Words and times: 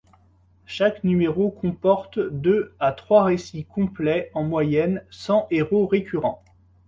Chaque 0.65 1.03
numéro 1.03 1.51
comporte 1.51 2.17
deux 2.17 2.73
à 2.79 2.91
trois 2.91 3.23
récits 3.25 3.65
complets 3.65 4.31
en 4.33 4.43
moyenne, 4.43 5.03
sans 5.11 5.45
héros 5.51 5.85
récurrent. 5.85 6.43